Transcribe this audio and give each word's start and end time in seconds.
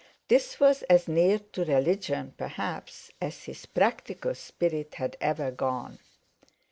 This 0.29 0.59
was 0.59 0.81
as 0.89 1.07
near 1.07 1.37
to 1.37 1.63
religion, 1.63 2.33
perhaps, 2.35 3.11
as 3.21 3.43
his 3.43 3.67
practical 3.67 4.33
spirit 4.33 4.95
had 4.95 5.15
ever 5.21 5.51
gone. 5.51 5.99